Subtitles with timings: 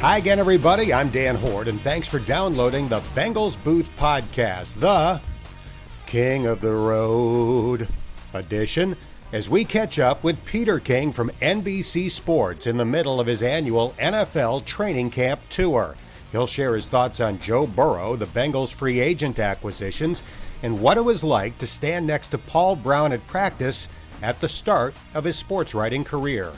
[0.00, 0.92] Hi again, everybody.
[0.92, 5.20] I'm Dan Hoard, and thanks for downloading the Bengals Booth Podcast, the
[6.06, 7.88] King of the Road
[8.32, 8.96] edition,
[9.32, 13.42] as we catch up with Peter King from NBC Sports in the middle of his
[13.42, 15.94] annual NFL training camp tour.
[16.32, 20.22] He'll share his thoughts on Joe Burrow, the Bengals free agent acquisitions,
[20.62, 23.90] and what it was like to stand next to Paul Brown at practice
[24.22, 26.52] at the start of his sports writing career.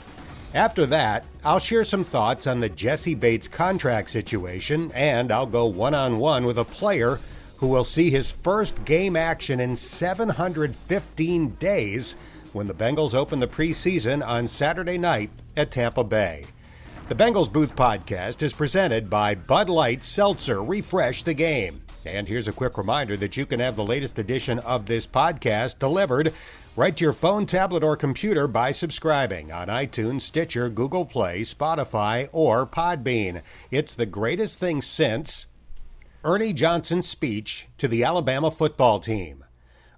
[0.57, 5.67] After that, I'll share some thoughts on the Jessie Bates contract situation, and I'll go
[5.67, 7.19] one on one with a player
[7.57, 12.15] who will see his first game action in 715 days
[12.53, 16.45] when the Bengals open the preseason on Saturday night at Tampa Bay.
[17.07, 21.83] The Bengals Booth Podcast is presented by Bud Light Seltzer Refresh the Game.
[22.03, 25.77] And here's a quick reminder that you can have the latest edition of this podcast
[25.77, 26.33] delivered
[26.77, 32.29] right to your phone, tablet, or computer by subscribing on iTunes, Stitcher, Google Play, Spotify,
[32.31, 33.41] or Podbean.
[33.71, 35.47] It's the greatest thing since
[36.23, 39.43] Ernie Johnson's speech to the Alabama football team.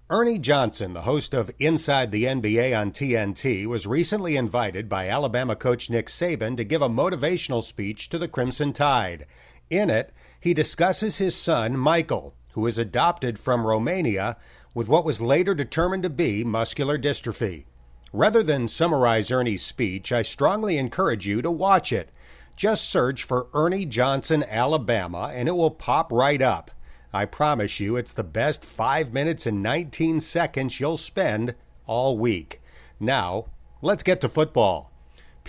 [0.10, 5.58] Ernie Johnson, the host of Inside the NBA on TNT, was recently invited by Alabama
[5.58, 9.26] coach Nick Saban to give a motivational speech to the Crimson Tide.
[9.70, 14.38] In it, he discusses his son, Michael, who is adopted from Romania
[14.74, 17.66] with what was later determined to be muscular dystrophy.
[18.12, 22.10] Rather than summarize Ernie's speech, I strongly encourage you to watch it.
[22.56, 26.72] Just search for Ernie Johnson, Alabama, and it will pop right up.
[27.14, 32.62] I promise you, it's the best 5 minutes and 19 seconds you'll spend all week.
[33.00, 33.46] Now,
[33.82, 34.92] let's get to football.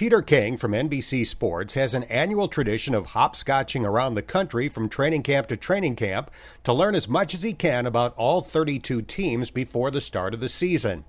[0.01, 4.89] Peter King from NBC Sports has an annual tradition of hopscotching around the country from
[4.89, 6.31] training camp to training camp
[6.65, 10.41] to learn as much as he can about all 32 teams before the start of
[10.41, 11.05] the season.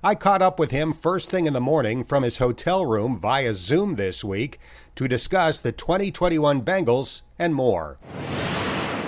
[0.00, 3.52] I caught up with him first thing in the morning from his hotel room via
[3.52, 4.60] Zoom this week
[4.94, 7.98] to discuss the 2021 Bengals and more.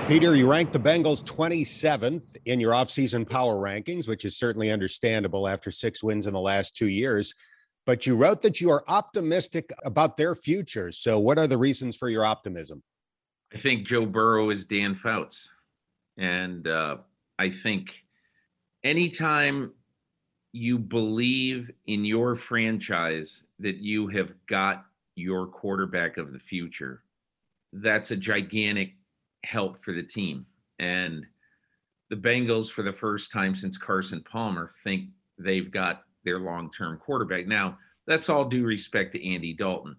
[0.09, 5.47] Peter, you ranked the Bengals 27th in your offseason power rankings, which is certainly understandable
[5.47, 7.37] after six wins in the last two years
[7.89, 10.93] but you wrote that you are optimistic about their future.
[10.93, 12.83] So, what are the reasons for your optimism?
[13.55, 15.49] I think Joe Burrow is Dan Fouts.
[16.19, 16.99] And uh,
[17.39, 18.05] I think
[18.85, 19.73] anytime
[20.53, 24.85] you believe in your franchise that you have got
[25.15, 27.05] your quarterback of the future,
[27.73, 28.97] that's a gigantic
[29.45, 30.45] help for the team.
[30.79, 31.25] And
[32.11, 36.99] the Bengals, for the first time since Carson Palmer, think they've got their long term
[36.99, 37.47] quarterback.
[37.47, 39.97] Now, that's all due respect to Andy Dalton.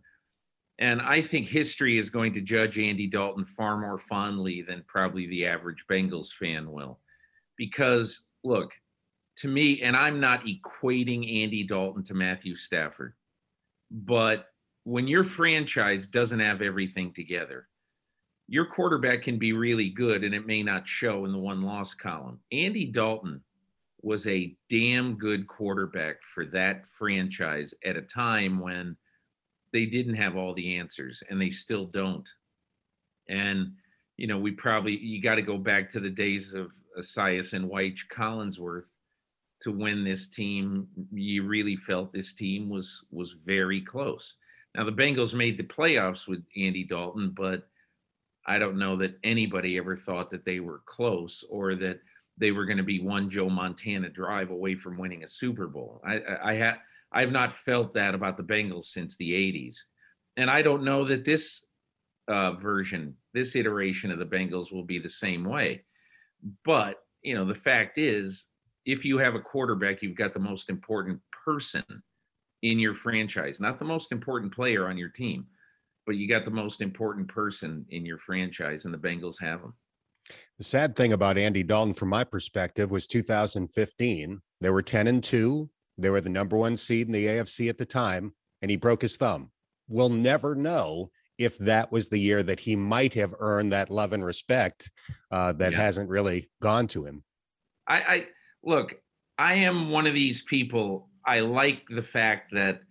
[0.77, 5.27] And I think history is going to judge Andy Dalton far more fondly than probably
[5.27, 6.99] the average Bengals fan will.
[7.57, 8.71] Because, look,
[9.37, 13.13] to me, and I'm not equating Andy Dalton to Matthew Stafford,
[13.91, 14.45] but
[14.83, 17.67] when your franchise doesn't have everything together,
[18.47, 21.93] your quarterback can be really good and it may not show in the one loss
[21.93, 22.39] column.
[22.51, 23.41] Andy Dalton
[24.01, 28.95] was a damn good quarterback for that franchise at a time when
[29.73, 32.27] they didn't have all the answers and they still don't.
[33.27, 33.73] And,
[34.17, 37.69] you know, we probably, you got to go back to the days of Esiason and
[37.69, 38.87] White Collinsworth
[39.61, 40.87] to win this team.
[41.11, 44.37] You really felt this team was, was very close.
[44.75, 47.67] Now the Bengals made the playoffs with Andy Dalton, but
[48.45, 51.99] I don't know that anybody ever thought that they were close or that
[52.39, 56.01] they were going to be one Joe Montana drive away from winning a Super Bowl.
[56.05, 56.75] I, I,
[57.11, 59.77] I have not felt that about the Bengals since the '80s,
[60.37, 61.65] and I don't know that this
[62.27, 65.83] uh, version, this iteration of the Bengals, will be the same way.
[66.63, 68.47] But you know, the fact is,
[68.85, 71.83] if you have a quarterback, you've got the most important person
[72.61, 75.45] in your franchise, not the most important player on your team,
[76.05, 79.73] but you got the most important person in your franchise, and the Bengals have them.
[80.57, 84.41] The sad thing about Andy Dalton, from my perspective, was 2015.
[84.61, 85.69] They were 10 and 2.
[85.97, 89.01] They were the number one seed in the AFC at the time, and he broke
[89.01, 89.51] his thumb.
[89.87, 94.13] We'll never know if that was the year that he might have earned that love
[94.13, 94.91] and respect
[95.31, 95.77] uh, that yeah.
[95.77, 97.23] hasn't really gone to him.
[97.87, 98.25] I, I
[98.63, 98.95] look,
[99.37, 101.09] I am one of these people.
[101.25, 102.81] I like the fact that,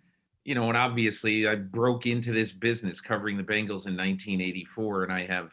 [0.44, 5.12] you know, and obviously I broke into this business covering the Bengals in 1984, and
[5.12, 5.52] I have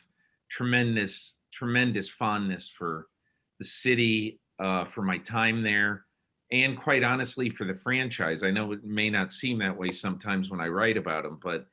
[0.50, 3.08] tremendous tremendous fondness for
[3.60, 6.06] the city, uh, for my time there,
[6.52, 8.44] and quite honestly for the franchise.
[8.44, 11.66] I know it may not seem that way sometimes when I write about them, but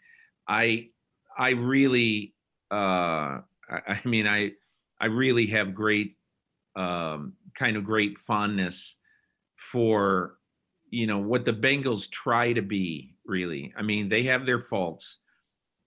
[0.49, 0.89] I
[1.37, 2.35] I really
[2.71, 3.41] uh,
[3.71, 4.53] I, I mean I
[5.01, 6.17] I really have great
[6.77, 8.97] um, kind of great fondness
[9.57, 10.37] for
[10.93, 13.73] you know, what the Bengals try to be, really.
[13.77, 15.21] I mean, they have their faults,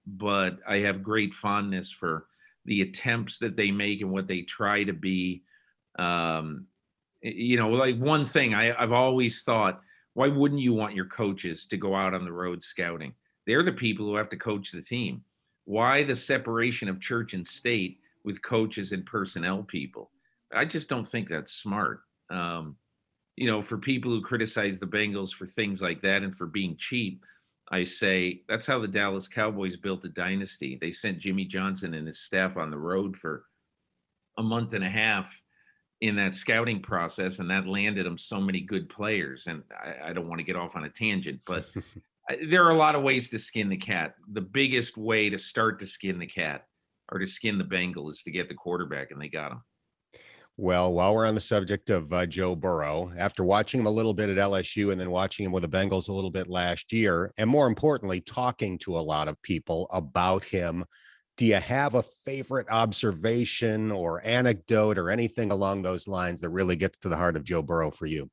[0.06, 2.26] but I have great fondness for
[2.66, 5.44] the attempts that they make and what they try to be.
[5.98, 6.66] Um,
[7.22, 9.82] you know, like one thing I, I've always thought,
[10.14, 13.14] why wouldn't you want your coaches to go out on the road scouting?
[13.46, 15.24] They're the people who have to coach the team.
[15.66, 20.12] Why the separation of church and state with coaches and personnel people?
[20.54, 22.02] I just don't think that's smart.
[22.30, 22.78] Um,
[23.36, 26.78] you know, for people who criticize the Bengals for things like that and for being
[26.78, 27.24] cheap,
[27.72, 30.78] I say that's how the Dallas Cowboys built a dynasty.
[30.80, 33.46] They sent Jimmy Johnson and his staff on the road for
[34.38, 35.34] a month and a half
[36.02, 39.48] in that scouting process, and that landed them so many good players.
[39.48, 41.66] And I, I don't want to get off on a tangent, but
[42.50, 44.16] there are a lot of ways to skin the cat.
[44.32, 46.68] The biggest way to start to skin the cat
[47.12, 49.62] or to skin the Bengal is to get the quarterback, and they got him.
[50.58, 54.14] Well, while we're on the subject of uh, Joe Burrow, after watching him a little
[54.14, 57.34] bit at LSU and then watching him with the Bengals a little bit last year,
[57.38, 60.86] and more importantly, talking to a lot of people about him,
[61.36, 66.78] do you have a favorite observation or anecdote or anything along those lines that really
[66.78, 68.30] gets to the heart of Joe Burrow for you?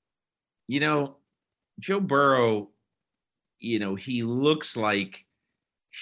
[0.68, 1.16] You know,
[1.80, 2.70] Joe Burrow,
[3.58, 5.24] you know, he looks like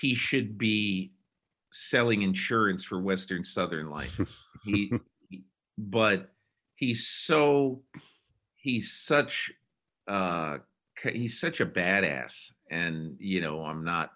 [0.02, 1.12] he should be
[1.73, 4.20] selling insurance for Western Southern Life.
[4.62, 4.93] He
[5.88, 6.30] but
[6.74, 7.82] he's so
[8.56, 9.50] he's such
[10.06, 10.58] uh
[11.02, 12.52] he's such a badass.
[12.70, 14.10] And you know i'm not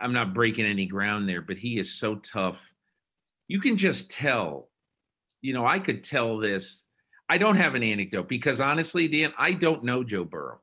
[0.00, 2.58] i'm not breaking any ground there but he is so tough.
[3.48, 4.68] You can just tell
[5.40, 6.84] you know i could tell this.
[7.28, 10.60] I don't have an anecdote because honestly dan i don't know joe burrow.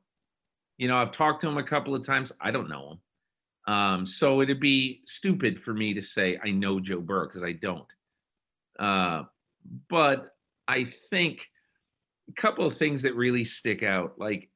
[0.77, 2.31] You know i've talked to him a couple of times.
[2.41, 3.73] I don't know him.
[3.73, 7.53] Um, so it'd be stupid for me to say i know joe burrow because i
[7.53, 7.87] don't.
[8.77, 9.23] Uh,
[9.89, 10.35] but
[10.67, 11.47] I think
[12.29, 14.49] a couple of things that really stick out, like,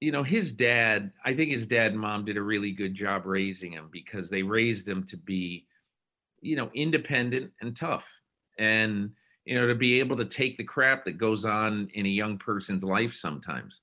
[0.00, 3.26] you know, his dad, I think his dad and mom did a really good job
[3.26, 5.66] raising him because they raised him to be,
[6.40, 8.06] you know, independent and tough.
[8.58, 9.10] And,
[9.44, 12.38] you know, to be able to take the crap that goes on in a young
[12.38, 13.80] person's life sometimes.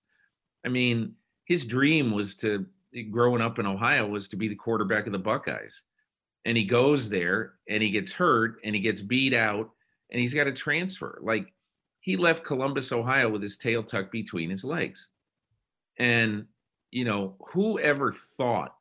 [0.66, 1.14] I mean,
[1.46, 2.66] his dream was to,
[3.12, 5.84] growing up in Ohio, was to be the quarterback of the Buckeyes.
[6.46, 9.70] And he goes there and he gets hurt and he gets beat out
[10.12, 11.20] and he's got to transfer.
[11.22, 11.54] Like
[12.00, 15.10] he left Columbus, Ohio with his tail tucked between his legs.
[16.00, 16.46] And,
[16.92, 18.74] you know, whoever thought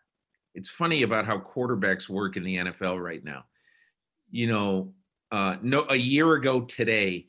[0.57, 3.45] it's funny about how quarterbacks work in the NFL right now.
[4.31, 4.95] You know,
[5.31, 7.27] uh, no, a year ago today,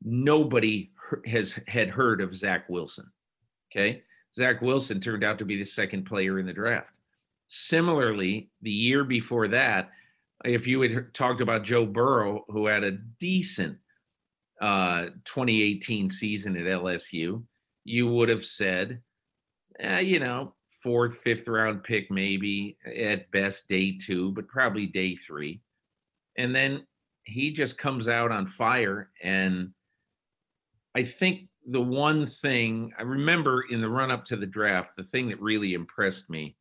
[0.00, 0.92] nobody
[1.26, 3.10] has had heard of Zach Wilson.
[3.70, 4.02] Okay.
[4.36, 6.88] Zach Wilson turned out to be the second player in the draft.
[7.48, 9.90] Similarly, the year before that,
[10.44, 13.78] if you had talked about Joe Burrow, who had a decent
[14.60, 17.42] uh, 2018 season at LSU,
[17.84, 19.00] you would have said,
[19.80, 25.16] eh, you know, fourth, fifth round pick, maybe at best day two, but probably day
[25.16, 25.60] three.
[26.36, 26.86] And then
[27.24, 29.10] he just comes out on fire.
[29.22, 29.70] And
[30.94, 35.04] I think the one thing I remember in the run up to the draft, the
[35.04, 36.56] thing that really impressed me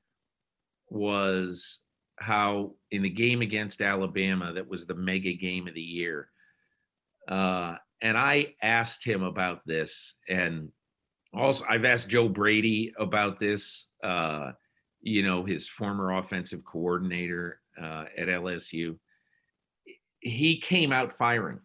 [0.89, 1.81] was
[2.21, 6.29] how in the game against Alabama, that was the mega game of the year.
[7.27, 10.69] Uh, and I asked him about this, and
[11.33, 13.88] also I've asked Joe Brady about this.
[14.03, 14.51] Uh,
[15.01, 18.98] you know, his former offensive coordinator uh, at LSU.
[20.19, 21.60] He came out firing.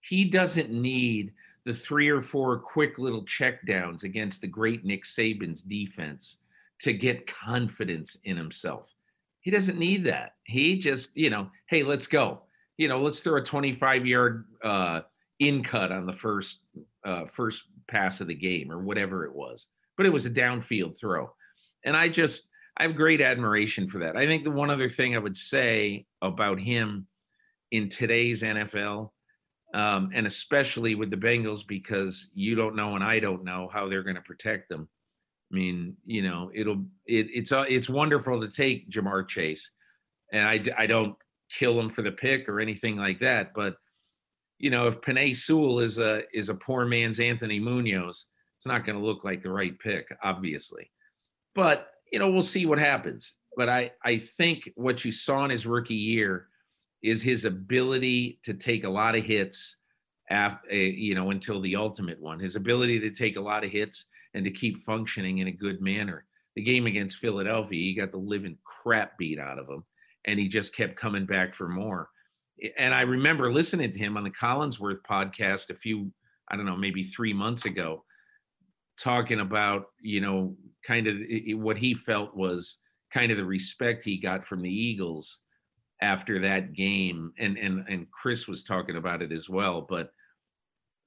[0.00, 1.32] He doesn't need
[1.64, 6.38] the three or four quick little checkdowns against the great Nick Saban's defense
[6.80, 8.88] to get confidence in himself.
[9.42, 10.32] He doesn't need that.
[10.44, 12.42] He just, you know, hey, let's go.
[12.78, 15.00] You know, let's throw a 25 yard uh,
[15.38, 16.60] in cut on the first
[17.04, 19.66] uh, first pass of the game or whatever it was.
[19.96, 21.30] But it was a downfield throw,
[21.84, 24.16] and I just I have great admiration for that.
[24.16, 27.06] I think the one other thing I would say about him
[27.70, 29.10] in today's NFL,
[29.74, 33.88] um, and especially with the Bengals, because you don't know and I don't know how
[33.88, 34.88] they're going to protect them.
[35.52, 39.70] I mean, you know, it'll it, it's uh, it's wonderful to take Ja'Marr Chase,
[40.32, 41.14] and I I don't
[41.50, 43.52] kill him for the pick or anything like that.
[43.54, 43.76] But
[44.58, 48.86] you know, if Penei Sewell is a is a poor man's Anthony Munoz, it's not
[48.86, 50.90] going to look like the right pick, obviously.
[51.54, 53.34] But you know, we'll see what happens.
[53.56, 56.46] But I I think what you saw in his rookie year
[57.02, 59.76] is his ability to take a lot of hits,
[60.30, 62.38] after, eh, you know, until the ultimate one.
[62.38, 65.80] His ability to take a lot of hits and to keep functioning in a good
[65.80, 66.24] manner.
[66.54, 69.84] The game against Philadelphia, he got the living crap beat out of him,
[70.26, 72.10] and he just kept coming back for more.
[72.78, 76.12] And I remember listening to him on the Collinsworth podcast a few,
[76.50, 78.04] I don't know, maybe three months ago.
[78.98, 81.16] talking about, you know, kind of
[81.60, 82.78] what he felt was
[83.12, 85.40] kind of the respect he got from the Eagles
[86.00, 87.32] after that game.
[87.38, 90.10] And and and Cris was talking about it as well, but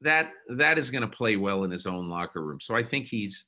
[0.01, 2.59] that that is going to play well in his own locker room.
[2.61, 3.45] So I think he's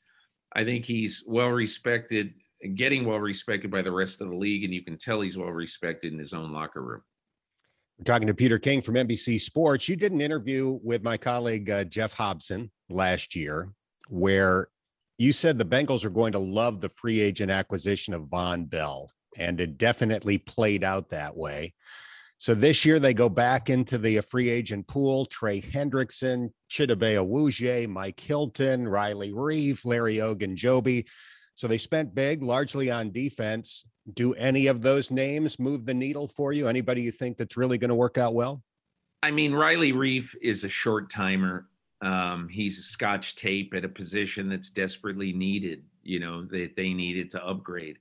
[0.55, 2.33] I think he's well respected
[2.75, 5.49] getting well respected by the rest of the league and you can tell he's well
[5.49, 7.01] respected in his own locker room.
[7.99, 9.89] We're talking to Peter King from NBC Sports.
[9.89, 13.71] You did an interview with my colleague uh, Geoff Hobson last year
[14.09, 14.67] where
[15.17, 19.11] you said the Bengals are going to love the free agent acquisition of Vonn Bell,
[19.37, 21.73] and it definitely played out that way.
[22.39, 25.25] So this year they go back into the free agent pool.
[25.25, 31.05] Trey Hendrickson, Chidobe Awuzie, Mike Hilton, Riley Reiff, Larry Ogunjobi.
[31.55, 33.85] So they spent big, largely on defense.
[34.13, 36.67] Do any of those names move the needle for you?
[36.67, 38.61] Anybody you think that's really going to work out well?
[39.23, 41.67] I mean, Riley Reiff is a short timer.
[42.01, 46.93] Um, he's a scotch tape at a position that's desperately needed, you know, that they
[46.93, 47.97] needed to upgrade.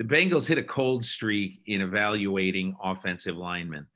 [0.00, 3.86] The Bengals hit a cold streak in evaluating offensive linemen.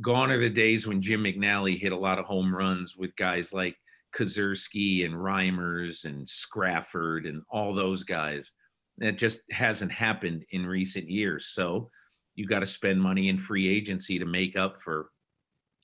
[0.00, 3.52] Gone are the days when Jim McNally hit a lot of home runs with guys
[3.52, 3.76] like
[4.16, 8.50] Kozerski and Reimers and Scrafford and all those guys.
[8.96, 11.46] That just hasn't happened in recent years.
[11.52, 11.88] So
[12.34, 15.10] you got to spend money in free agency to make up for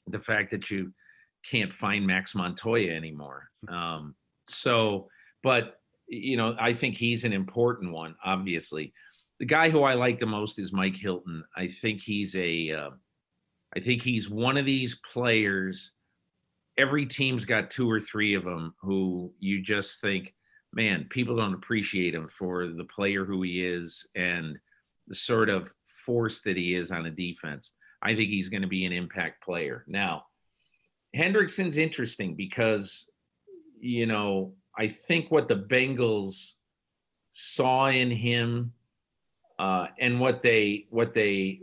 [0.09, 0.93] the fact that you
[1.49, 3.51] can't find Max Montoya anymore.
[3.69, 4.17] Um,
[4.49, 5.07] so,
[5.45, 5.77] but
[6.09, 8.17] you know, I think he's an important one.
[8.25, 8.93] Obviously,
[9.39, 11.45] the guy who I like the most is Mike Hilton.
[11.57, 12.91] I think he's a, uh,
[13.77, 15.93] I think he's one of these players
[16.77, 20.35] every team's got two or three of them who you just think,
[20.73, 24.59] man, people don't appreciate him for the player who he is and
[25.07, 25.73] the sort of
[26.05, 27.73] force that he is on a defense.
[28.03, 29.85] I think he's going to be an impact player.
[29.87, 30.25] Now,
[31.17, 33.09] Hendrickson's interesting because,
[33.79, 36.55] you know, I think what the Bengals
[37.31, 38.73] saw in him
[39.65, 41.59] uh, and what they, what they,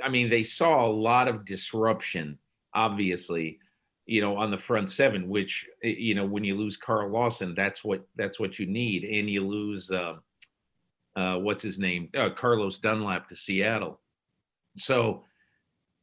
[0.00, 2.38] I mean, they saw a lot of disruption,
[2.74, 3.58] obviously,
[4.06, 7.52] you know, on the front seven, which eh, you know, when you lose Carl Lawson,
[7.56, 10.14] that's what that's what you need, and you lose uh,
[11.16, 14.00] uh, what's his name, uh, Carlos Dunlap to Seattle.
[14.76, 15.24] So,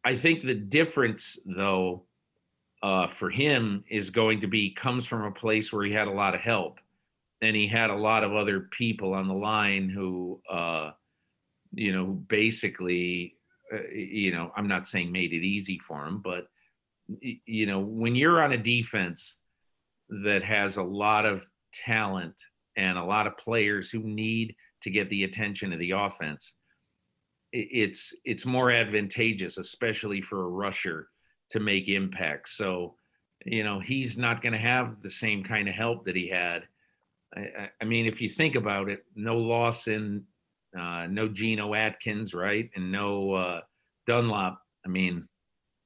[0.03, 2.07] I think the difference, though,
[2.83, 6.11] uh, for him is going to be comes from a place where he had a
[6.11, 6.79] lot of help,
[7.41, 10.91] and he had a lot of other people on the line who, uh,
[11.73, 13.35] you know, basically,
[13.73, 16.47] uh, you know, I'm not saying made it easy for him, but
[17.19, 19.37] you know, when you're on a defense
[20.23, 22.35] that has a lot of talent
[22.75, 26.55] and a lot of players who need to get the attention of the offense,
[27.53, 31.09] it's it's more advantageous, especially for a rusher,
[31.49, 32.49] to make impact.
[32.49, 32.95] So,
[33.45, 36.63] you know, he's not going to have the same kind of help that he had.
[37.35, 40.25] I, I mean, if you think about it, no Lawson,
[40.77, 43.61] uh, no Geno Atkins, right, and no uh,
[44.07, 44.57] Dunlap.
[44.85, 45.27] I mean,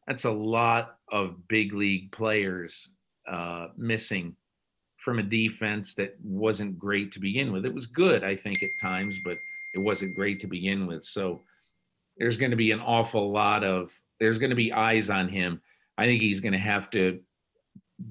[0.08, 2.88] that's a lot of big league players
[3.28, 4.36] uh, missing
[4.98, 7.66] from a defense that wasn't great to begin with.
[7.66, 9.38] It was good, I think, at times, but
[9.74, 11.04] it wasn't great to begin with.
[11.04, 11.42] So
[12.18, 15.62] there's going to be an awful lot of there's going to be eyes on him.
[15.98, 17.20] I think he's going to have to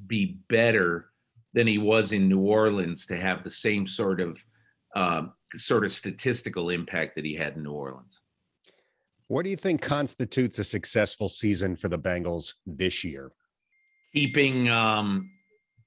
[0.07, 1.07] be better
[1.55, 4.39] than he was in New Orleans to have the same sort of
[4.95, 5.23] uh,
[5.55, 8.21] sort of statistical impact that he had in New Orleans.
[9.29, 13.33] What do you think constitutes a successful season for the Bengals this year?
[14.13, 15.31] Keeping um,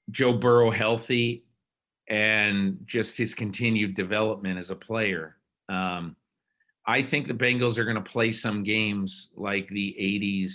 [0.09, 1.45] Joe Burrow healthy
[2.09, 5.37] and just his continued development as a player.
[5.69, 6.15] Um,
[6.85, 10.53] I think the Bengals are going to play some games like the 80s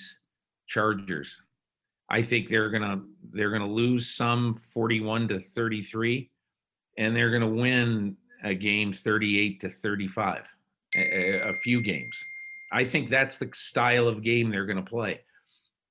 [0.67, 1.41] Chargers.
[2.11, 6.31] I think they're going to they're going to lose some 41 to 33
[6.99, 10.45] and they're going to win a game 38 to 35
[10.97, 12.25] a, a few games.
[12.73, 15.21] I think that's the style of game they're going to play.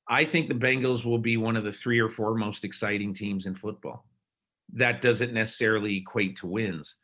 [0.08, 3.46] I think the Bengals will be one of the three or four most exciting teams
[3.46, 4.06] in football.
[4.74, 6.96] That doesn't necessarily equate to wins.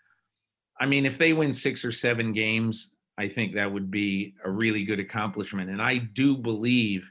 [0.80, 4.52] I mean, if they win six or seven games, I think that would be a
[4.52, 5.70] really good accomplishment.
[5.70, 7.10] And I do believe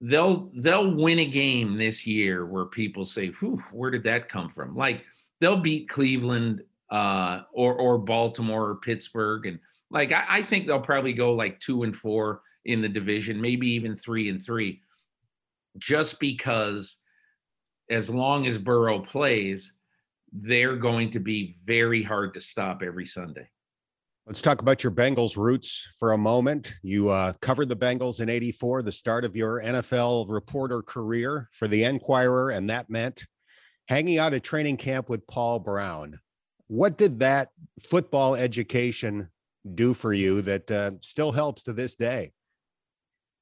[0.00, 4.50] they'll they'll win a game this year where people say, "Whew, where did that come
[4.50, 5.04] from?" Like
[5.40, 6.62] they'll beat Cleveland
[6.92, 9.58] uh, or or Baltimore or Pittsburgh, and
[9.90, 13.68] like I, I think they'll probably go like two and four in the division, maybe
[13.70, 14.82] even three and three,
[15.78, 16.98] just because
[17.90, 19.72] as long as Burrow plays,
[20.32, 23.48] they're going to be very hard to stop every Sunday.
[24.26, 26.74] Let's talk about your Bengals roots for a moment.
[26.82, 31.66] You uh, covered the Bengals in 84, the start of your NFL reporter career for
[31.66, 33.26] the Enquirer, and that meant
[33.88, 36.20] hanging out at training camp with Paul Brown.
[36.72, 37.50] What did that
[37.84, 39.28] football education
[39.74, 42.32] do for you that uh, still helps to this day?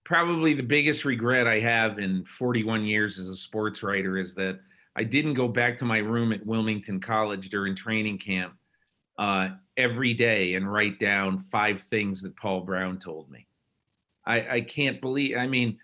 [0.05, 4.59] Probably the biggest regret I have in 41 years as a sports writer is that
[4.97, 8.55] I didn't go back to my room at Wilmington College during training camp
[9.17, 13.47] uh, every day and write down five things that Paul Brown told me.
[14.27, 15.37] I, I can't believe.
[15.37, 15.79] I mean,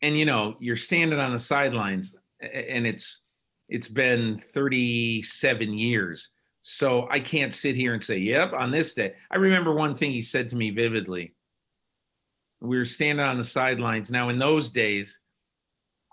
[0.00, 3.20] and you know, you're standing on the sidelines, and it's
[3.68, 6.30] it's been 37 years.
[6.66, 10.12] So I can't sit here and say, "Yep, on this day." I remember one thing
[10.12, 11.34] he said to me vividly.
[12.60, 14.10] We were standing on the sidelines.
[14.10, 15.20] Now, in those days,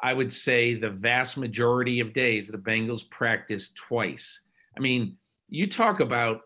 [0.03, 4.41] I would say the vast majority of days the Bengals practiced twice.
[4.75, 5.15] I mean,
[5.47, 6.41] you talk about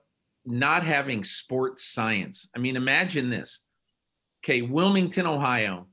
[0.45, 2.47] not having sports science.
[2.55, 3.65] I mean, imagine this.
[4.43, 5.88] Okay, Wilmington, Ohio,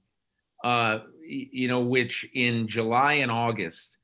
[0.62, 3.96] uh, you know, which in July and August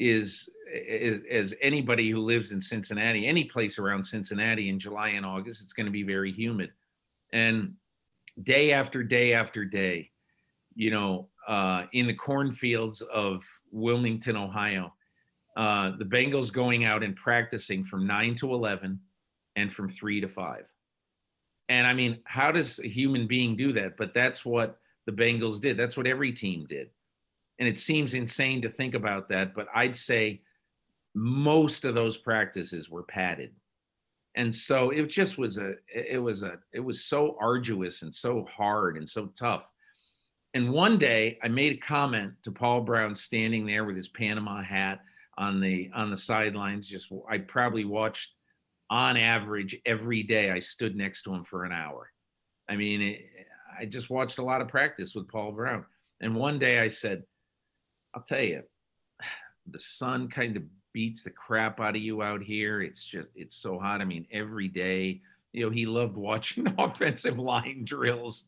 [0.00, 5.24] is, is as anybody who lives in Cincinnati, any place around Cincinnati in July and
[5.24, 6.70] August, it's going to be very humid.
[7.32, 7.74] And
[8.42, 10.10] day after day after day,
[10.74, 14.92] you know, uh, in the cornfields of Wilmington, Ohio.
[15.56, 19.00] Uh, the Bengals going out and practicing from nine to 11
[19.54, 20.66] and from three to five.
[21.68, 23.96] And I mean, how does a human being do that?
[23.96, 25.76] But that's what the Bengals did.
[25.76, 26.90] That's what every team did.
[27.58, 30.42] And it seems insane to think about that, but I'd say
[31.16, 33.52] most of those practices were padded.
[34.34, 38.46] And so it just was a, it was a, it was so arduous and so
[38.56, 39.68] hard and so tough
[40.56, 44.62] and one day I made a comment to Paul Brown standing there with his Panama
[44.62, 45.00] hat
[45.36, 46.88] on the on the sidelines.
[46.88, 48.30] Just I probably watched
[48.88, 50.50] on average every day.
[50.50, 52.10] I stood next to him for an hour.
[52.70, 53.26] I mean, it,
[53.78, 55.84] I just watched a lot of practice with Paul Brown.
[56.22, 57.24] And one day I said,
[58.14, 58.62] I'll tell you,
[59.70, 60.62] the sun kind of
[60.96, 62.80] beats the crap out of you out here.
[62.80, 64.00] It's just, it's so hot.
[64.00, 65.20] I mean, every day,
[65.52, 68.44] you know, he loved watching offensive line drills.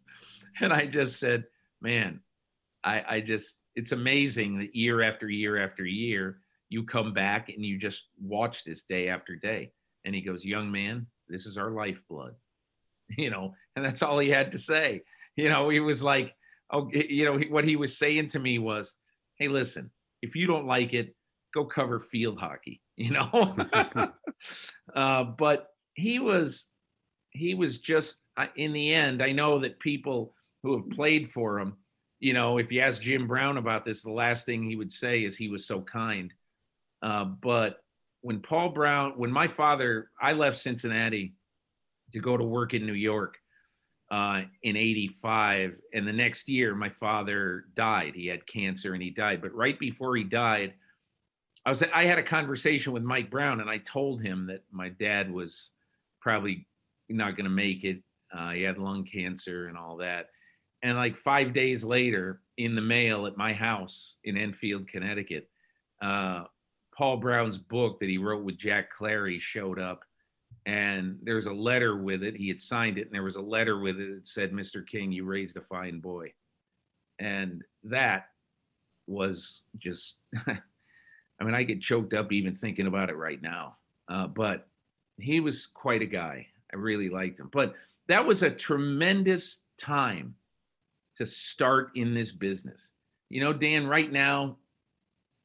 [0.59, 1.45] And I just said,
[1.83, 2.21] man,
[2.83, 6.39] I, I just, it's amazing that year after year after year,
[6.71, 9.73] you come back and you just watch this day after day.
[10.07, 12.35] And he goes, young man, this is our lifeblood,
[13.11, 15.03] you know, and that's all he had to say.
[15.37, 16.35] You know, he was like,
[16.71, 18.95] oh, you know, what he was saying to me was,
[19.35, 19.91] hey, listen,
[20.23, 21.15] if you don't like it,
[21.55, 23.57] go cover field hockey, you know?
[24.95, 26.67] uh, but he was,
[27.31, 28.19] he was just,
[28.57, 31.77] in the end, I know that people who have played for him,
[32.21, 35.25] you know, if you ask Jim Brown about this, the last thing he would say
[35.25, 36.33] is he was so kind.
[37.01, 37.79] Uh, but
[38.23, 41.35] when Paul Brown, when my father, I left Cincinnati
[42.13, 43.37] to go to work in New York
[44.11, 45.77] uh, in 85.
[45.95, 48.15] And the next year, my father died.
[48.15, 49.43] He had cancer and he died.
[49.43, 50.75] But right before he died,
[51.69, 54.89] I was I had a conversation with Mike Brown and I told him that my
[54.89, 55.69] dad was
[56.19, 56.67] probably
[57.11, 57.99] not going to make it.
[58.33, 60.31] Uh, he had lung cancer and all that.
[60.83, 65.51] And like five days later, in the mail at my house in Enfield, Connecticut,
[66.01, 66.45] uh,
[66.97, 70.05] Paul Brown's book that he wrote with Jack Clary showed up.
[70.65, 72.35] And there's a letter with it.
[72.35, 74.87] He had signed it, and there was a letter with it that said, Mr.
[74.87, 76.33] King, you raised a fine boy.
[77.19, 78.29] And that
[79.07, 80.17] was just,
[81.41, 83.77] I mean, I get choked up even thinking about it right now.
[84.09, 84.67] Uh, but
[85.19, 86.47] he was quite a guy.
[86.73, 87.49] I really liked him.
[87.53, 87.75] But
[88.09, 90.35] that was a tremendous time
[91.17, 92.89] to start in this business.
[93.29, 94.57] You know, Dan, right now,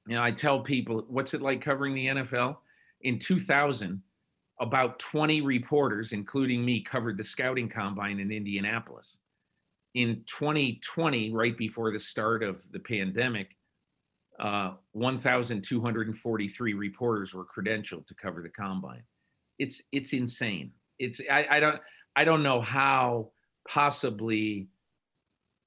[0.07, 2.57] you know, I tell people, what's it like covering the NFL?
[3.01, 4.01] In 2000,
[4.59, 9.17] about 20 reporters, including me, covered the scouting combine in Indianapolis.
[9.93, 13.55] In 2020, right before the start of the pandemic,
[14.39, 19.03] uh, 1,243 reporters were credentialed to cover the combine.
[19.59, 20.71] It's it's insane.
[20.99, 21.79] It's I, I don't
[22.15, 23.31] I don't know how
[23.67, 24.69] possibly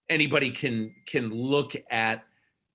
[0.08, 2.24] anybody can can look at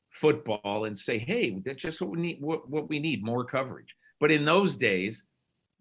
[0.10, 2.38] football and say, "Hey, that's just what we need.
[2.41, 5.25] What, what we need more coverage." But in those days,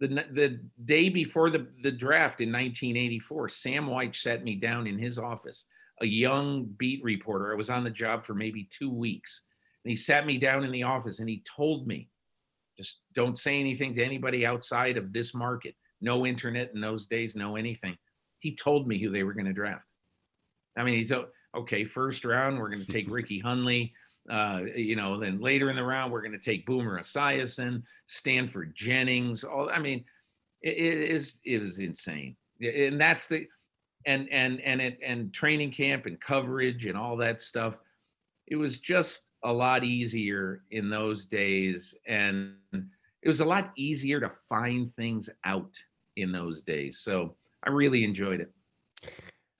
[0.01, 4.99] the the day before the the draft in 1984, Sam White sat me down in
[4.99, 5.67] his office,
[6.01, 7.53] a young beat reporter.
[7.53, 9.43] I was on the job for maybe two weeks,
[9.85, 12.09] and he sat me down in the office and he told me,
[12.77, 15.75] "Just don't say anything to anybody outside of this market.
[16.01, 17.97] No internet in those days, no anything."
[18.41, 19.85] He told me who they were going to draft.
[20.77, 21.13] I mean, he he's
[21.57, 23.93] okay, first round, we're going to take Ricky Hunley.
[24.29, 28.75] Uh, you know, then later in the round, we're going to take Boomer Esiason, Stanford
[28.77, 29.45] Jennings.
[29.45, 30.05] All I mean,
[30.63, 33.47] it, it is it is insane, and that's the
[34.07, 37.77] and and and it and training camp and coverage and all that stuff.
[38.47, 44.21] It was just a lot easier in those days and it was a lot easier
[44.21, 45.77] to find things out
[46.17, 48.53] in those days so i really enjoyed it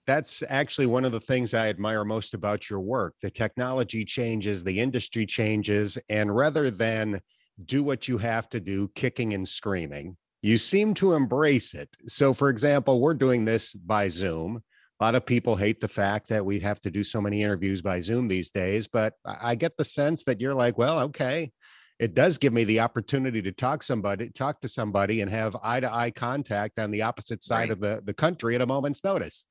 [0.07, 3.13] that's actually one of the things I admire most about your work.
[3.21, 7.21] The technology changes, the industry changes, and rather than
[7.65, 11.89] do what you have to do, kicking and screaming, you seem to embrace it.
[12.07, 14.63] So, for example, we're doing this by Zoom.
[15.01, 17.81] A lot of people hate the fact that we have to do so many interviews
[17.81, 21.51] by Zoom these days, but I get the sense that you're like, well, okay,
[21.97, 25.79] it does give me the opportunity to talk somebody, talk to somebody, and have eye
[25.79, 27.71] to eye contact on the opposite side right.
[27.71, 29.47] of the, the country at a moment's notice.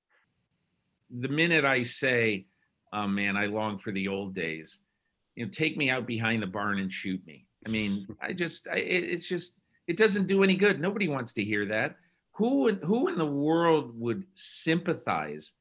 [1.10, 2.46] The minute I say,
[2.92, 4.78] oh, man, I long for the old days,
[5.34, 7.46] you know, take me out behind the barn and shoot me.
[7.66, 9.56] I mean, I just, I, it, it's just,
[9.88, 10.80] it doesn't do any good.
[10.80, 11.96] Nobody wants to hear that.
[12.40, 15.53] Who, who in the world would sympathize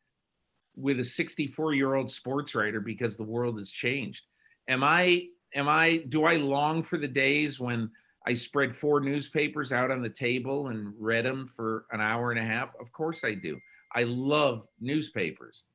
[0.77, 4.21] with a 64 year old sports writer because the world has changed?
[4.65, 7.91] Am I, am I, do I long for the days when
[8.25, 12.39] I spread four newspapers out on the table and read them for an hour and
[12.39, 12.69] a half?
[12.79, 13.59] Of course I do.
[13.93, 15.65] I love newspapers.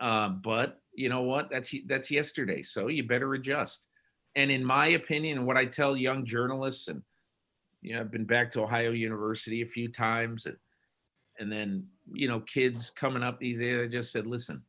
[0.00, 1.50] Uh, but you know what?
[1.50, 2.62] That's that's yesterday.
[2.62, 3.82] So you better adjust.
[4.36, 7.02] And in my opinion, what I tell young journalists, and
[7.84, 10.56] you know, I've been back to Ohio University a few times, and
[11.38, 14.62] and then you know, kids coming up these days, I just said, listen,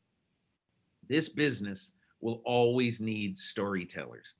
[1.07, 4.33] this business will always need storytellers.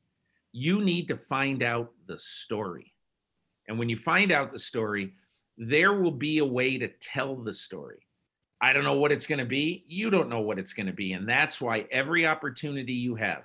[0.52, 2.94] You need to find out the story.
[3.68, 5.14] And when you find out the story,
[5.58, 8.08] there will be a way to tell the story.
[8.62, 9.84] I don't know what it's going to be.
[9.88, 11.14] You don't know what it's going to be.
[11.14, 13.44] And that's why every opportunity you have,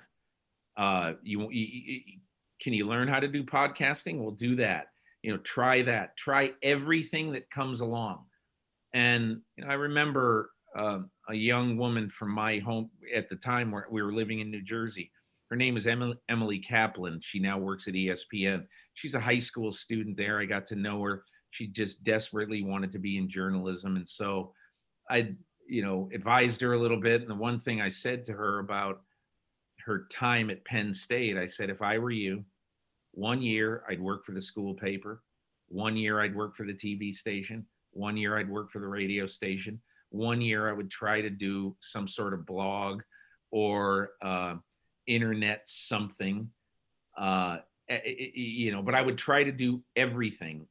[0.77, 2.01] uh, you, you,
[2.61, 4.19] can you learn how to do podcasting?
[4.19, 4.90] We'll do that.
[5.23, 6.17] You know, try that.
[6.17, 8.25] Try everything that comes along.
[8.93, 13.71] And you know, I remember uh, a young woman from my home at the time
[13.71, 15.11] where we were living in New Jersey.
[15.49, 17.19] Her name is Emily, Emily Kaplan.
[17.21, 18.65] She now works at ESPN.
[18.93, 20.39] She's a high school student there.
[20.39, 21.23] I got to know her.
[21.51, 24.53] She just desperately wanted to be in journalism, and so
[25.09, 25.35] I,
[25.67, 27.21] you know, advised her a little bit.
[27.21, 29.01] And the one thing I said to her about
[29.85, 32.45] her time at Penn State, I said, if I were you,
[33.11, 35.21] one year I'd work for the school paper,
[35.67, 39.27] one year I'd work for the TV station, one year I'd work for the radio
[39.27, 43.01] station, one year I would try to do some sort of blog
[43.51, 44.55] or uh,
[45.07, 46.49] internet something,
[47.17, 47.57] uh,
[48.33, 50.67] you know, but I would try to do everything,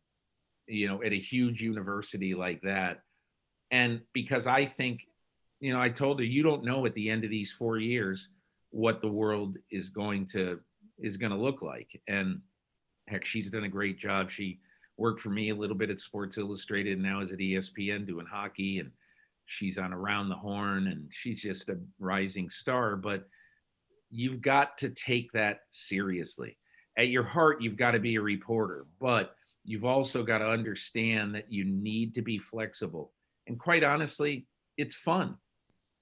[0.66, 3.02] you know, at a huge university like that.
[3.70, 5.00] And because I think,
[5.60, 8.28] you know, I told her, you don't know at the end of these four years
[8.70, 10.60] what the world is going to
[11.02, 12.00] is going to look like.
[12.08, 12.40] And
[13.08, 14.30] heck, she's done a great job.
[14.30, 14.60] She
[14.96, 18.26] worked for me a little bit at Sports Illustrated, and now is at ESPN doing
[18.26, 18.90] hockey, and
[19.46, 22.96] she's on Around the Horn, and she's just a rising star.
[22.96, 23.26] But
[24.10, 26.56] you've got to take that seriously.
[26.98, 29.34] At your heart, you've got to be a reporter, but
[29.64, 33.12] you've also got to understand that you need to be flexible
[33.50, 35.36] and quite honestly, it's fun.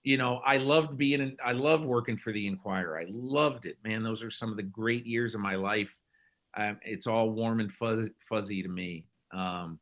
[0.05, 2.99] You know, I loved being in, I love working for the Enquirer.
[2.99, 4.03] I loved it, man.
[4.03, 5.95] Those are some of the great years of my life.
[6.57, 9.07] Um, it's all warm and fuzzy, fuzzy to me.
[9.33, 9.79] Um,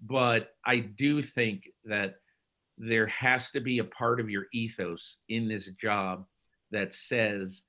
[0.00, 2.16] but I do think that
[2.78, 6.26] there has to be a part of your ethos in this job
[6.70, 7.62] that says,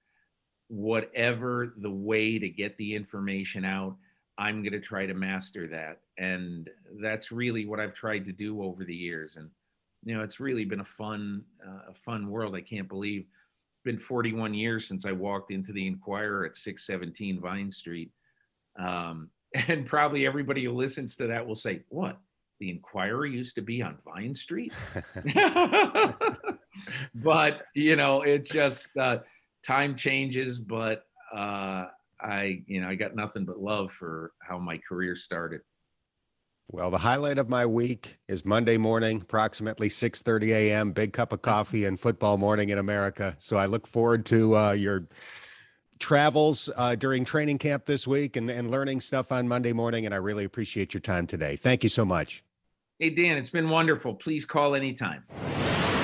[0.70, 3.96] whatever the way to get the information out,
[4.38, 6.02] I'm going to try to master that.
[6.18, 6.70] And
[7.02, 9.38] that's really what I've tried to do over the years.
[9.38, 9.50] And,
[10.04, 12.56] you know, it's really been a fun, uh, a fun world.
[12.56, 17.42] I can't believe it's been 41 years since I walked into the Enquirer at 617
[17.42, 18.12] Vine Street.
[18.80, 19.30] Um,
[19.68, 22.18] and probably everybody who listens to that will say, what?
[22.60, 24.74] The Enquirer used to be on Vine Street?
[27.16, 29.20] but, you know, it just, uh,
[29.66, 31.06] time changes, but,
[31.36, 31.86] uh,
[32.20, 35.62] I, you know, I got nothing but love for how my career started.
[36.70, 40.92] Well, the highlight of my week is Monday morning, approximately 6:30 a.m.
[40.92, 43.38] Big cup of coffee and football morning in America.
[43.40, 45.08] So I look forward to uh, your
[45.98, 50.06] travels uh, during training camp this week and, and learning stuff on Monday morning.
[50.06, 51.56] And I really appreciate your time today.
[51.56, 52.44] Thank you so much.
[53.00, 54.14] Hey, Dan, it's been wonderful.
[54.16, 55.24] Please call anytime.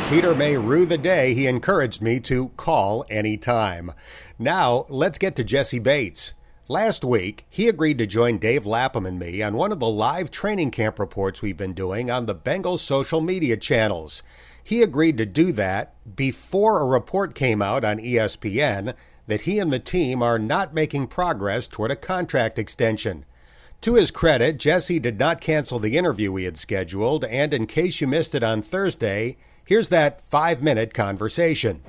[0.10, 3.92] Peter may rue the day he encouraged me to call anytime.
[4.40, 6.34] Now, let's get to Jessie Bates.
[6.68, 10.32] Last week, he agreed to join Dave Lapham and me on one of the live
[10.32, 14.24] training camp reports we've been doing on the Bengals social media channels.
[14.64, 18.94] He agreed to do that before a report came out on ESPN
[19.28, 23.26] that he and the team are not making progress toward a contract extension.
[23.82, 28.00] To his credit, Jessie did not cancel the interview we had scheduled, and in case
[28.00, 31.82] you missed it on Thursday, Here's that five minute conversation.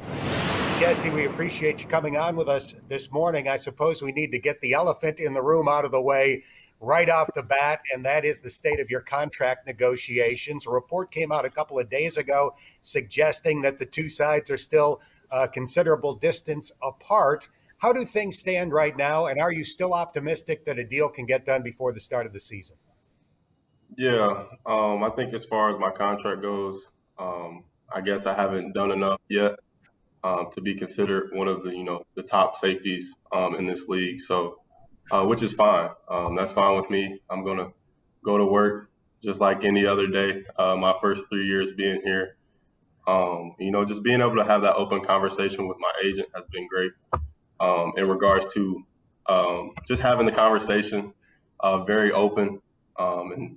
[0.78, 3.46] Jessie, we appreciate you coming on with us this morning.
[3.46, 6.42] I suppose we need to get the elephant in the room out of the way
[6.80, 10.66] right off the bat, and that is the state of your contract negotiations.
[10.66, 14.56] A report came out a couple of days ago suggesting that the two sides are
[14.56, 17.48] still a considerable distance apart.
[17.78, 21.24] How do things stand right now, and are you still optimistic that a deal can
[21.24, 22.76] get done before the start of the season?
[23.96, 27.62] Yeah, um, I think as far as my contract goes, um,
[27.94, 29.52] I guess I haven't done enough yet
[30.24, 33.86] um, to be considered one of the you know the top safeties um, in this
[33.88, 34.20] league.
[34.20, 34.58] So,
[35.12, 35.90] uh, which is fine.
[36.10, 37.20] Um, that's fine with me.
[37.30, 37.68] I'm gonna
[38.24, 38.90] go to work
[39.22, 40.42] just like any other day.
[40.58, 42.36] Uh, my first three years being here,
[43.06, 46.44] um, you know, just being able to have that open conversation with my agent has
[46.50, 46.92] been great.
[47.60, 48.84] Um, in regards to
[49.26, 51.12] um, just having the conversation,
[51.60, 52.60] uh, very open,
[52.98, 53.56] and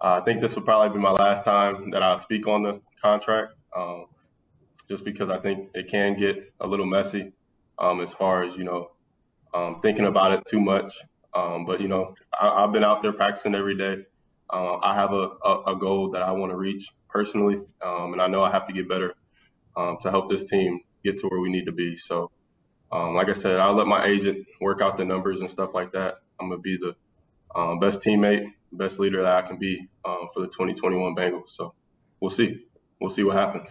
[0.00, 3.54] I think this will probably be my last time that I speak on the contract.
[4.92, 7.32] Just because I think it can get a little messy
[7.78, 8.90] um, as far as, you know,
[9.54, 10.92] um, thinking about it too much.
[11.32, 14.02] Um, but, you know, I, have been out there practicing every day.
[14.50, 18.20] Uh, I have a, a, a, goal that I want to reach personally, um, and
[18.20, 19.14] I know I have to get better
[19.78, 21.96] um, to help this team get to where we need to be.
[21.96, 22.30] So,
[22.92, 26.16] like I said, I'll let my agent work out the numbers and stuff like that.
[26.38, 26.94] I'm going to be the
[27.80, 31.48] best teammate, best leader that I can be for the 2021 Bengals.
[31.48, 31.72] So
[32.20, 32.66] we'll see.
[33.00, 33.70] We'll see what happens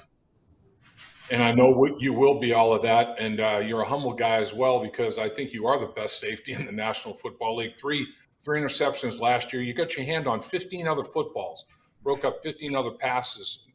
[1.32, 3.16] and I know you will be all of that.
[3.18, 6.20] And uh, you're a humble guy as well because I think you are the best
[6.20, 7.78] safety in the National Football League.
[7.80, 8.06] Three
[8.44, 9.62] three interceptions last year.
[9.62, 11.66] You got your hand on 15 other footballs,
[12.04, 13.66] broke up 15 other passes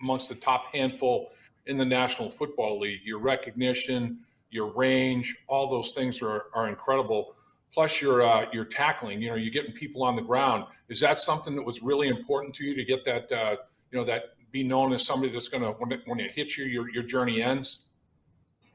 [0.00, 1.30] amongst the top handful
[1.66, 3.00] in the National Football League.
[3.04, 7.36] Your recognition, your range, all those things are, are incredible.
[7.72, 9.22] Plus your uh, your tackling.
[9.22, 10.64] You know, you're getting people on the ground.
[10.88, 13.30] Is that something that was really important to you to get that?
[13.30, 13.56] Uh,
[13.90, 16.56] you know that be known as somebody that's going to when it, when it hits
[16.56, 17.80] you, your your journey ends?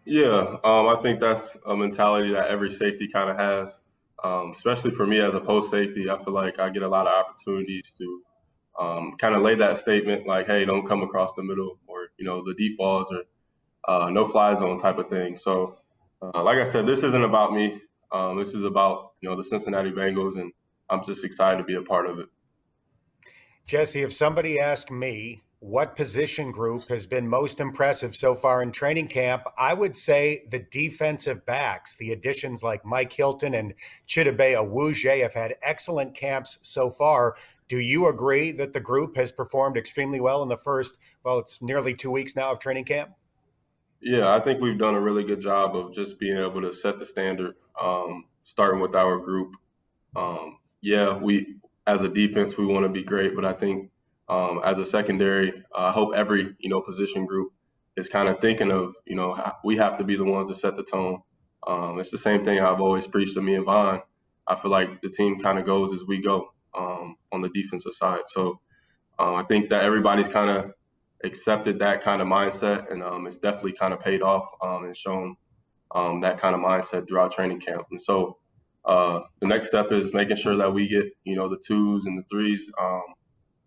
[0.05, 3.79] Yeah, um, I think that's a mentality that every safety kind of has.
[4.21, 7.07] Um, especially for me as a post safety, I feel like I get a lot
[7.07, 8.21] of opportunities to
[8.77, 12.25] um, kind of lay that statement like, "Hey, don't come across the middle," or you
[12.25, 13.23] know, the deep balls or
[13.87, 15.37] uh, no fly zone type of thing.
[15.37, 15.77] So,
[16.21, 17.81] uh, like I said, this isn't about me.
[18.11, 20.51] Um, this is about you know the Cincinnati Bengals, and
[20.89, 22.27] I'm just excited to be a part of it.
[23.65, 28.71] Jessie, if somebody asked me what position group has been most impressive so far in
[28.71, 29.43] training camp?
[29.57, 31.95] I would say the defensive backs.
[31.95, 33.73] The additions like Mike Hilton and
[34.07, 37.35] Chidobe Awuzie have had excellent camps so far.
[37.67, 41.61] Do you agree that the group has performed extremely well in the first, well, it's
[41.61, 43.11] nearly two weeks now of training camp?
[44.01, 46.99] Yeah, I think we've done a really good job of just being able to set
[46.99, 49.55] the standard, um, starting with our group.
[50.15, 53.91] Um, yeah, we as a defense we want to be great, but I think
[54.29, 57.51] um, as a secondary, uh, I hope every you know position group
[57.97, 60.75] is kind of thinking of you know we have to be the ones to set
[60.75, 61.21] the tone.
[61.67, 64.01] Um, it's the same thing I've always preached to me and Vonn.
[64.47, 67.93] I feel like the team kind of goes as we go um, on the defensive
[67.93, 68.21] side.
[68.27, 68.59] So
[69.17, 70.71] um, I think that everybody's kind of
[71.23, 74.95] accepted that kind of mindset, and um, it's definitely kind of paid off um, and
[74.95, 75.35] shown
[76.21, 77.87] that kind of mindset throughout training camp.
[77.89, 78.37] And so
[78.85, 82.17] uh, the next step is making sure that we get you know the twos and
[82.17, 82.69] the threes,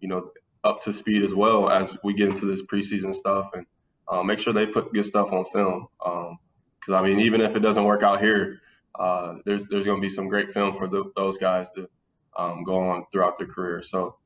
[0.00, 0.30] you know,
[0.64, 3.66] up to speed as well as we get into this preseason stuff and
[4.08, 5.86] uh, make sure they put good stuff on film.
[5.98, 8.60] Because um, I mean, even if it doesn't work out here,
[8.98, 11.88] uh, there's there's going to be some great film for the, those guys to
[12.36, 13.82] um, go on throughout their career.
[13.82, 14.16] So,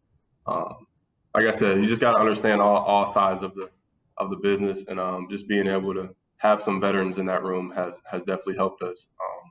[0.46, 0.86] um,
[1.34, 3.70] like I said, you just got to understand all, all sides of the
[4.18, 7.70] of the business, and um, just being able to have some veterans in that room
[7.74, 9.50] has has definitely helped us um,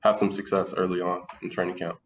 [0.00, 1.98] have some success early on in training camp.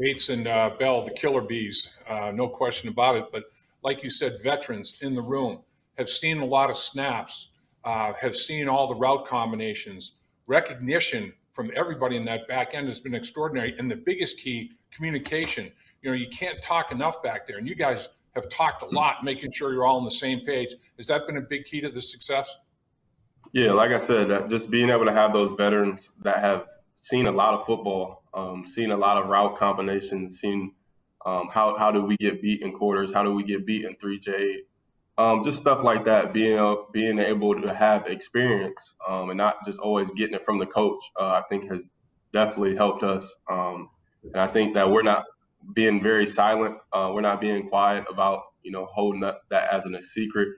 [0.00, 3.26] Bates and uh, Bell, the killer bees, uh, no question about it.
[3.30, 3.44] But
[3.82, 5.60] like you said, veterans in the room
[5.98, 7.50] have seen a lot of snaps,
[7.84, 10.14] uh, have seen all the route combinations.
[10.46, 13.74] Recognition from everybody in that back end has been extraordinary.
[13.78, 15.70] And the biggest key, communication.
[16.00, 17.58] You know, you can't talk enough back there.
[17.58, 20.74] And you guys have talked a lot, making sure you're all on the same page.
[20.96, 22.56] Has that been a big key to the success?
[23.52, 27.32] Yeah, like I said, just being able to have those veterans that have seen a
[27.32, 30.74] lot of football, um, seen a lot of route combinations, seeing
[31.26, 33.96] um, how how do we get beat in quarters, how do we get beat in
[33.96, 34.62] three J,
[35.18, 36.32] um, just stuff like that.
[36.32, 40.66] Being being able to have experience um, and not just always getting it from the
[40.66, 41.88] coach, uh, I think has
[42.32, 43.30] definitely helped us.
[43.50, 43.90] Um,
[44.22, 45.24] and I think that we're not
[45.74, 46.76] being very silent.
[46.92, 50.48] Uh, we're not being quiet about you know holding that, that as a secret.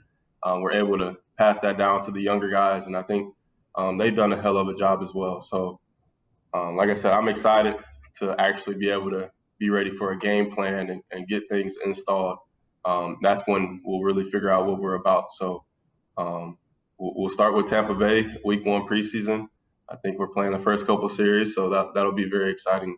[0.44, 3.34] Uh, we're able to pass that down to the younger guys, and I think
[3.74, 5.40] um, they've done a hell of a job as well.
[5.40, 5.80] So
[6.54, 7.76] um, like I said, I'm excited
[8.16, 11.76] to actually be able to be ready for a game plan and, and get things
[11.84, 12.38] installed.
[12.84, 15.32] Um, that's when we'll really figure out what we're about.
[15.32, 15.64] So
[16.16, 16.58] um,
[16.98, 19.46] we'll start with Tampa Bay, week one preseason.
[19.88, 22.96] I think we're playing the first couple series, so that, that'll be very exciting.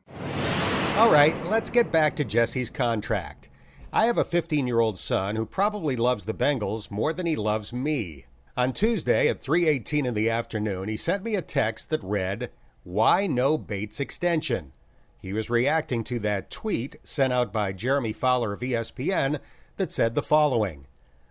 [0.97, 3.49] All right, let's get back to Jessie's contract.
[3.93, 7.37] I have a 15 year old son who probably loves the Bengals more than he
[7.37, 8.27] loves me.
[8.57, 12.51] On Tuesday at 3:18 in the afternoon, he sent me a text that read,
[12.85, 14.73] "Why no Bates extension?"
[15.19, 19.41] He was reacting to that tweet sent out by Jeremy Fowler of ESPN
[19.79, 20.87] that said the following: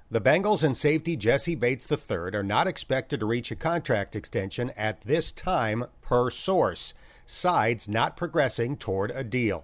[0.10, 4.72] The Bengals and safety Jessie Bates III are not expected to reach a contract extension
[4.72, 6.96] at this time per source.
[7.26, 9.64] Sides not progressing toward a deal.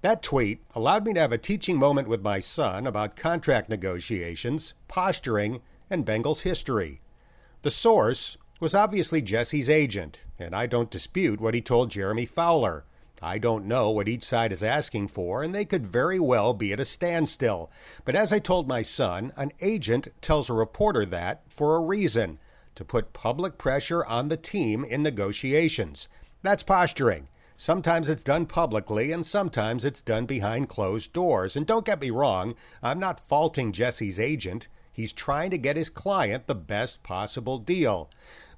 [0.00, 4.74] That tweet allowed me to have a teaching moment with my son about contract negotiations,
[4.86, 7.00] posturing, and Bengals history.
[7.62, 12.84] The source was obviously Jessie's agent, and I don't dispute what he told Jeremy Fowler.
[13.20, 16.72] I don't know what each side is asking for, and they could very well be
[16.72, 17.70] at a standstill.
[18.04, 22.38] But as I told my son, an agent tells a reporter that for a reason
[22.76, 26.08] to put public pressure on the team in negotiations.
[26.42, 27.28] That's posturing.
[27.56, 31.56] Sometimes it's done publicly, and sometimes it's done behind closed doors.
[31.56, 34.68] And don't get me wrong, I'm not faulting Jessie's agent.
[34.92, 38.10] He's trying to get his client the best possible deal.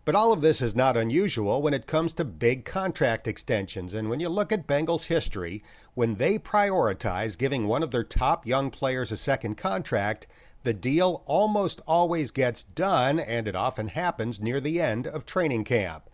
[0.04, 3.94] But all of this is not unusual when it comes to big contract extensions.
[3.94, 5.62] And when you look at Bengals history,
[5.94, 10.26] when they prioritize giving one of their top young players a second contract,
[10.62, 15.64] the deal almost always gets done, and it often happens near the end of training
[15.64, 16.08] camp.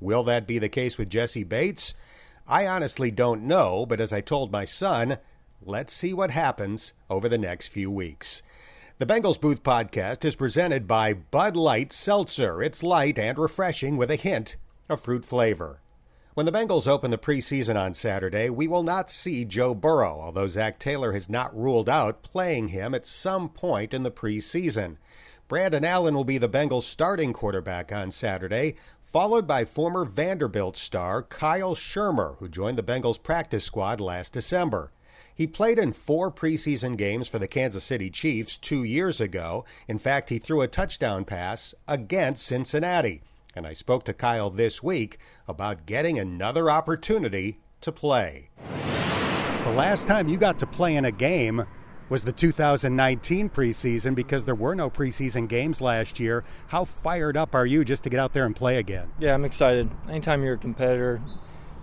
[0.00, 1.94] Will that be the case with Jessie Bates?
[2.46, 5.18] I honestly don't know, but as I told my son,
[5.62, 8.42] let's see what happens over the next few weeks.
[9.00, 12.62] The Bengals Booth podcast is presented by Bud Light Seltzer.
[12.62, 14.56] It's light and refreshing with a hint
[14.90, 15.80] of fruit flavor.
[16.34, 20.46] When the Bengals open the preseason on Saturday, we will not see Joe Burrow, although
[20.48, 24.98] Zac Taylor has not ruled out playing him at some point in the preseason.
[25.48, 31.22] Brandon Allen will be the Bengals starting quarterback on Saturday, followed by former Vanderbilt star
[31.22, 34.92] Kyle Shurmur, who joined the Bengals practice squad last December.
[35.34, 39.64] He played in four preseason games for the Kansas City Chiefs two years ago.
[39.88, 43.22] In fact, he threw a touchdown pass against Cincinnati.
[43.54, 48.50] And I spoke to Kyle this week about getting another opportunity to play.
[49.64, 51.64] The last time you got to play in a game
[52.08, 56.44] was the 2019 preseason because there were no preseason games last year.
[56.66, 59.10] How fired up are you just to get out there and play again?
[59.20, 59.88] Yeah, I'm excited.
[60.08, 61.20] Anytime you're a competitor,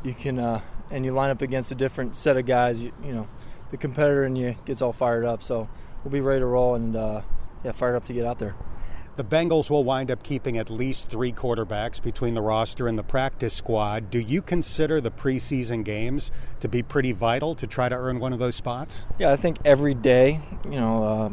[0.04, 2.82] you can uh, and you line up against a different set of guys.
[2.82, 3.28] You, you know,
[3.71, 5.43] the competitor in you gets all fired up.
[5.43, 5.69] So
[6.04, 7.21] we'll be ready to roll and uh,
[7.63, 8.56] yeah, fired up to get out there.
[9.17, 13.04] The Bengals will wind up keeping at least three quarterbacks between the roster and the
[13.04, 14.12] practice squad.
[14.12, 18.32] Do you consider the preseason games to be pretty vital to try to earn one
[18.32, 19.08] of those spots?
[19.17, 21.30] Yeah, I think every day, you know, uh,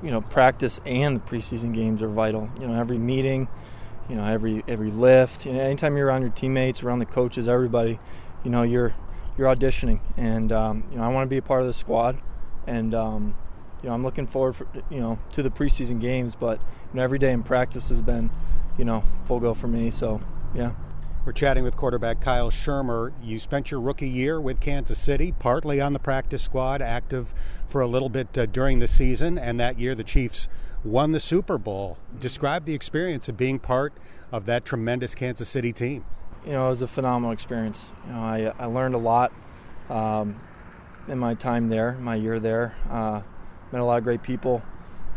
[0.00, 2.48] you know, practice and the preseason games are vital.
[2.60, 3.48] You know, every meeting,
[4.08, 5.44] you know, every every lift.
[5.44, 7.98] You know, anytime you're around your teammates, around the coaches, everybody,
[8.44, 8.94] you know, you're
[9.36, 12.18] you're auditioning, and um, you know I want to be a part of the squad,
[12.66, 13.34] and um,
[13.82, 16.34] you know I'm looking forward for, you know to the preseason games.
[16.34, 18.30] But you know every day in practice has been
[18.78, 19.90] you know full go for me.
[19.90, 20.20] So
[20.54, 20.72] yeah.
[21.24, 23.10] We're chatting with quarterback Kyle Shurmur.
[23.22, 27.32] You spent your rookie year with Kansas City, partly on the practice squad, active
[27.66, 30.48] for a little bit uh, during the season, and that year the Chiefs
[30.84, 31.96] won the Super Bowl.
[32.20, 33.94] Describe the experience of being part
[34.30, 36.04] of that tremendous Kansas City team
[36.44, 37.92] you know, it was a phenomenal experience.
[38.06, 39.32] You know, I, I learned a lot
[39.88, 40.40] um,
[41.08, 42.74] in my time there, my year there.
[42.90, 43.22] Uh,
[43.72, 44.62] met a lot of great people,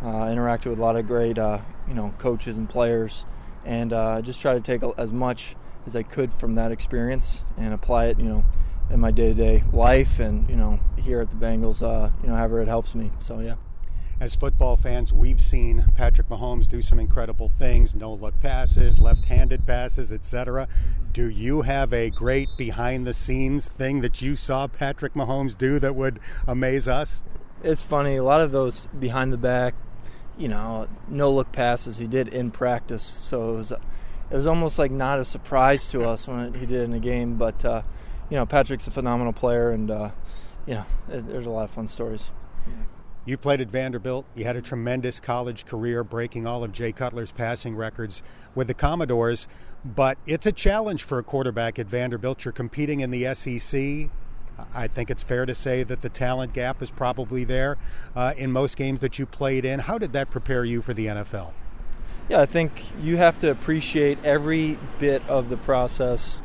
[0.02, 3.26] uh, interacted with a lot of great, uh, you know, coaches and players,
[3.66, 7.74] and uh, just try to take as much as I could from that experience and
[7.74, 8.46] apply it, you know,
[8.90, 12.62] in my day-to-day life and you know here at the Bengals, uh, you know, however
[12.62, 13.12] it helps me.
[13.20, 13.56] So yeah
[14.20, 19.66] as football fans, we've seen Patrick Mahomes do some incredible things, no look passes, left-handed
[19.68, 20.68] passes, etc.
[21.14, 25.78] Do you have a great behind the scenes thing that you saw Patrick Mahomes do
[25.80, 27.22] that would amaze us?
[27.64, 29.76] It's funny, a lot of those behind the back,
[30.38, 33.04] you know, no look passes he did in practice.
[33.04, 36.84] So it was it was almost like not a surprise to us when he did
[36.84, 37.82] in a game, but uh,
[38.30, 40.10] you know, Patrick's a phenomenal player and uh,
[40.66, 42.32] you know, there's a lot of fun stories.
[43.28, 44.26] You played at Vanderbilt.
[44.36, 48.24] You had a tremendous college career, breaking all of Jay Cutler's passing records
[48.56, 49.50] with the Commodores.
[49.84, 52.46] But it's a challenge for a quarterback at Vanderbilt.
[52.46, 54.10] You're competing in the SEC.
[54.74, 57.78] I think it's fair to say that the talent gap is probably there
[58.16, 59.82] uh, in most games that you played in.
[59.82, 61.52] How did that prepare you for the NFL?
[62.30, 66.42] Yeah, I think you have to appreciate every bit of the process,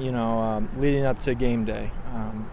[0.00, 1.90] you know, um, leading up to game day.
[2.14, 2.50] Um,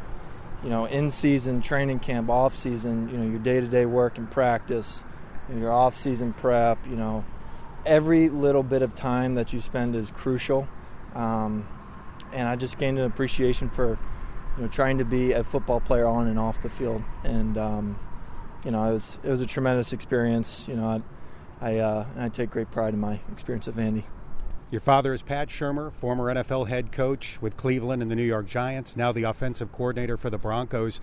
[0.63, 4.17] you know, in season training camp, off season, you know, your day to day work
[4.17, 5.03] and practice,
[5.53, 7.25] your off season prep, you know,
[7.85, 10.67] every little bit of time that you spend is crucial.
[11.15, 11.67] Um,
[12.33, 13.97] and I just gained an appreciation for
[14.57, 17.03] you know trying to be a football player on and off the field.
[17.23, 17.99] And um,
[18.63, 20.67] you know, it was it was a tremendous experience.
[20.67, 21.01] You know, I
[21.61, 24.03] I, uh, I take great pride in my experience at Vandy.
[24.71, 28.45] Your father is Pat Shurmur, former NFL head coach with Cleveland and the New York
[28.45, 31.01] Giants, now the offensive coordinator for the Broncos.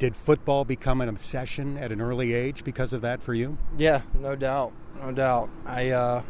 [0.00, 3.56] Did football become an obsession at an early age because of that for you?
[3.76, 5.48] Yeah, no doubt, no doubt.
[5.64, 6.22] I uh,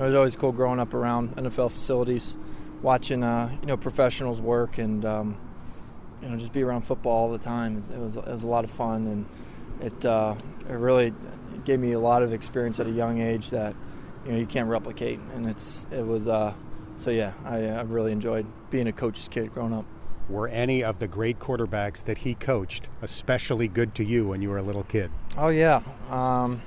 [0.00, 2.36] it was always cool growing up around NFL facilities,
[2.82, 5.38] watching uh, you know professionals work, and um,
[6.20, 7.76] you know just be around football all the time.
[7.76, 9.26] It was it was a lot of fun, and
[9.80, 10.34] it uh,
[10.68, 11.14] it really
[11.64, 13.76] gave me a lot of experience at a young age that
[14.26, 16.52] you know you can't replicate, and it's it was uh,
[16.96, 17.32] so yeah.
[17.44, 19.84] I I really enjoyed being a coach's kid growing up.
[20.28, 24.50] Were any of the great quarterbacks that he coached especially good to you when you
[24.50, 25.10] were a little kid?
[25.38, 25.82] Oh yeah.
[26.10, 26.62] Um,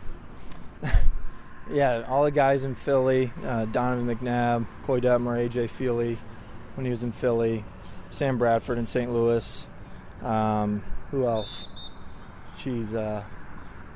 [1.72, 6.18] yeah, all the guys in Philly, uh, Donovan McNabb, Koy Detmer, AJ Feeley,
[6.76, 7.66] when he was in Philly,
[8.10, 9.12] Sam Bradford in St.
[9.12, 9.68] Louis.
[10.24, 11.68] Um, who else?
[12.58, 13.24] She's uh,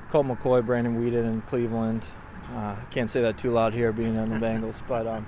[0.09, 2.05] Colt McCoy, Brandon Weeden in Cleveland.
[2.53, 5.27] Uh, can't say that too loud here, being on the Bengals, but um,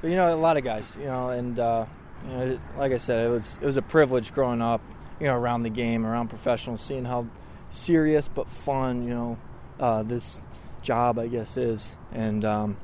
[0.00, 1.86] but you know a lot of guys, you know, and uh,
[2.24, 4.82] you know, like I said, it was it was a privilege growing up,
[5.18, 7.26] you know, around the game, around professionals, seeing how
[7.70, 9.38] serious but fun, you know,
[9.80, 10.40] uh, this
[10.82, 11.96] job, I guess, is.
[12.12, 12.76] And, um,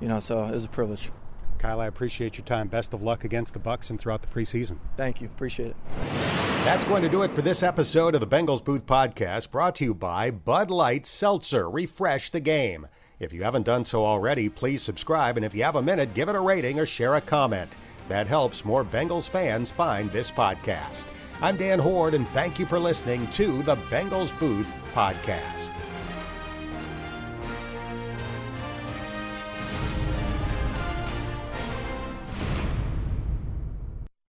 [0.00, 1.10] you know, so it was a privilege.
[1.58, 2.68] Kyle, I appreciate your time.
[2.68, 4.78] Best of luck against the Bucs and throughout the preseason.
[4.96, 5.28] Thank you.
[5.28, 5.76] Appreciate it.
[6.64, 9.84] That's going to do it for this episode of the Bengals Booth Podcast, brought to
[9.84, 11.70] you by Bud Light Seltzer.
[11.70, 12.86] Refresh the game.
[13.20, 16.28] If you haven't done so already, please subscribe, and if you have a minute, give
[16.28, 17.76] it a rating or share a comment.
[18.08, 21.06] That helps more Bengals fans find this podcast.
[21.40, 25.72] I'm Dan Hoard, and thank you for listening to the Bengals Booth Podcast.